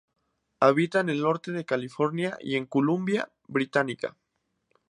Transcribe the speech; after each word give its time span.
Habita 0.59 0.99
en 1.01 1.09
el 1.09 1.21
Norte 1.21 1.51
de 1.51 1.63
California 1.63 2.35
y 2.41 2.55
en 2.55 2.65
Columbia 2.65 3.29
Británica. 3.47 4.17